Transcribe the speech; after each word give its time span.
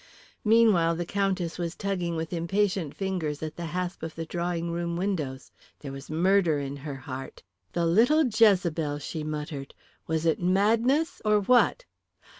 Meanwhile 0.43 0.95
the 0.95 1.05
Countess 1.05 1.59
was 1.59 1.75
tugging 1.75 2.15
with 2.15 2.33
impatient 2.33 2.95
fingers 2.95 3.43
at 3.43 3.55
the 3.55 3.67
hasp 3.67 4.01
of 4.01 4.15
the 4.15 4.25
drawing 4.25 4.71
room 4.71 4.97
windows. 4.97 5.51
There 5.77 5.91
was 5.91 6.09
murder 6.09 6.57
in 6.57 6.75
her 6.77 6.95
heart. 6.95 7.43
"The 7.73 7.85
little 7.85 8.25
Jezebel," 8.25 8.97
she 8.97 9.23
muttered. 9.23 9.75
"Was 10.07 10.25
it 10.25 10.41
madness, 10.41 11.21
or 11.23 11.39
what? 11.41 11.85